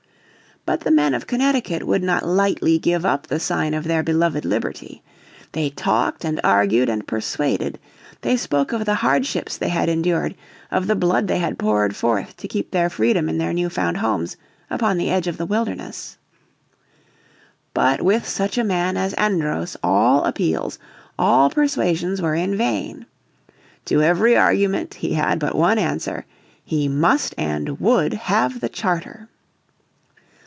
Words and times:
But 0.63 0.81
the 0.81 0.91
men 0.91 1.15
of 1.15 1.25
Connecticut 1.25 1.85
would 1.87 2.03
not 2.03 2.23
lightly 2.23 2.77
give 2.77 3.03
up 3.03 3.25
the 3.25 3.39
sign 3.39 3.73
of 3.73 3.83
their 3.85 4.03
beloved 4.03 4.45
liberty. 4.45 5.01
They 5.53 5.71
talked 5.71 6.23
and 6.23 6.39
argued 6.43 6.87
and 6.87 7.07
persuaded. 7.07 7.79
They 8.21 8.37
spoke 8.37 8.71
of 8.71 8.85
the 8.85 8.93
hardships 8.93 9.57
they 9.57 9.69
had 9.69 9.89
endured, 9.89 10.35
of 10.69 10.85
the 10.85 10.95
blood 10.95 11.27
they 11.27 11.39
had 11.39 11.57
poured 11.57 11.95
forth 11.95 12.37
to 12.37 12.47
keep 12.47 12.69
their 12.69 12.91
freedom 12.91 13.27
in 13.27 13.39
their 13.39 13.53
new 13.53 13.71
found 13.71 13.97
homes, 13.97 14.37
upon 14.69 14.99
the 14.99 15.09
edge 15.09 15.25
of 15.25 15.37
the 15.37 15.47
wilderness. 15.47 16.19
But 17.73 18.03
with 18.03 18.27
such 18.29 18.55
a 18.55 18.63
man 18.63 18.97
as 18.97 19.15
Andros 19.15 19.75
all 19.81 20.23
appeals, 20.25 20.77
all 21.17 21.49
persuasions 21.49 22.21
were 22.21 22.35
in 22.35 22.55
vain. 22.55 23.07
To 23.85 24.03
every 24.03 24.37
argument 24.37 24.93
he 24.93 25.13
had 25.15 25.39
but 25.39 25.55
one 25.55 25.79
answer, 25.79 26.27
he 26.63 26.87
must 26.87 27.33
and 27.35 27.79
would 27.79 28.13
have 28.13 28.59
the 28.61 28.69
charter. 28.69 29.27